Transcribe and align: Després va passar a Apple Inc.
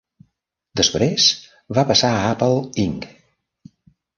Després 0.81 1.27
va 1.79 1.83
passar 1.91 2.11
a 2.15 2.25
Apple 2.31 2.59
Inc. 2.87 3.07